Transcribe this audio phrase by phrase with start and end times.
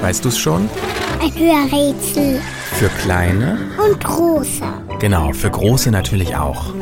[0.00, 0.68] Weißt du es schon?
[1.20, 2.40] Ein Hörrätsel.
[2.74, 3.58] Für kleine?
[3.84, 4.62] Und große.
[4.98, 6.72] Genau, für große natürlich auch.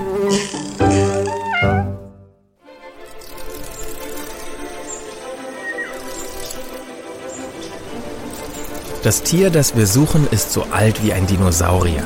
[9.03, 12.03] Das Tier, das wir suchen, ist so alt wie ein Dinosaurier.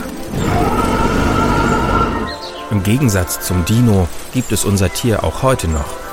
[2.71, 6.09] Im Gegensatz zum Dino gibt es unser Tier auch heute noch.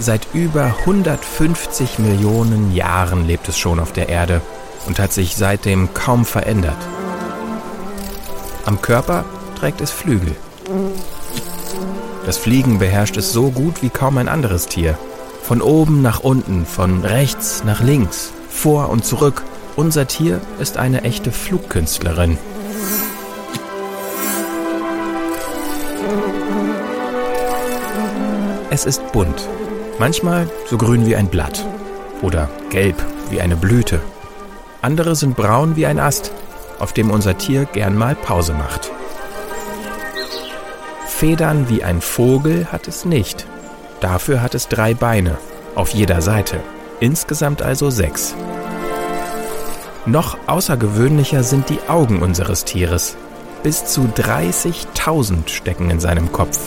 [0.00, 4.40] Seit über 150 Millionen Jahren lebt es schon auf der Erde
[4.86, 6.76] und hat sich seitdem kaum verändert.
[8.64, 9.24] Am Körper
[9.58, 10.36] trägt es Flügel.
[12.24, 14.96] Das Fliegen beherrscht es so gut wie kaum ein anderes Tier.
[15.42, 19.42] Von oben nach unten, von rechts nach links, vor und zurück.
[19.74, 22.38] Unser Tier ist eine echte Flugkünstlerin.
[28.70, 29.48] Es ist bunt.
[29.98, 31.64] Manchmal so grün wie ein Blatt
[32.22, 32.96] oder gelb
[33.30, 34.00] wie eine Blüte.
[34.80, 36.30] Andere sind braun wie ein Ast,
[36.78, 38.92] auf dem unser Tier gern mal Pause macht.
[41.08, 43.46] Federn wie ein Vogel hat es nicht.
[44.00, 45.36] Dafür hat es drei Beine,
[45.74, 46.60] auf jeder Seite.
[47.00, 48.36] Insgesamt also sechs.
[50.06, 53.16] Noch außergewöhnlicher sind die Augen unseres Tieres.
[53.64, 56.60] Bis zu 30.000 stecken in seinem Kopf.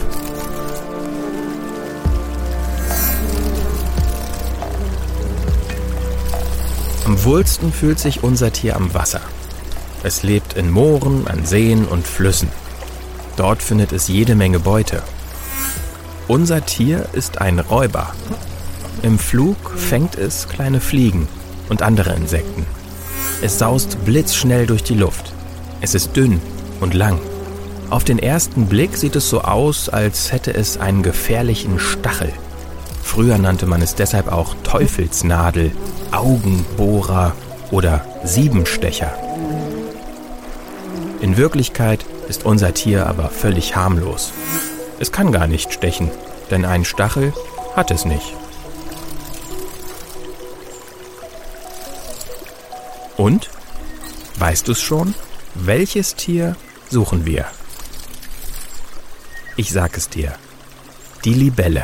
[7.22, 9.22] Am wohlsten fühlt sich unser Tier am Wasser.
[10.02, 12.50] Es lebt in Mooren, an Seen und Flüssen.
[13.36, 15.04] Dort findet es jede Menge Beute.
[16.28, 18.16] Unser Tier ist ein Räuber.
[19.04, 21.28] Im Flug fängt es kleine Fliegen
[21.70, 22.66] und andere Insekten.
[23.44, 25.32] Es saust blitzschnell durch die Luft.
[25.80, 26.42] Es ist dünn
[26.80, 27.20] und lang.
[27.92, 32.34] Auf den ersten Blick sieht es so aus, als hätte es einen gefährlichen Stachel.
[33.12, 35.73] Früher nannte man es deshalb auch Teufelsnadel,
[36.12, 37.36] Augenbohrer
[37.70, 39.12] oder Siebenstecher.
[41.20, 44.31] In Wirklichkeit ist unser Tier aber völlig harmlos.
[44.97, 46.09] Es kann gar nicht stechen,
[46.52, 47.34] denn einen Stachel
[47.75, 48.34] hat es nicht.
[53.18, 53.50] Und?
[54.40, 55.16] Weißt du es schon?
[55.53, 56.56] Welches Tier
[56.90, 57.44] suchen wir?
[59.57, 60.34] Ich sag es dir.
[61.25, 61.84] Die Libelle.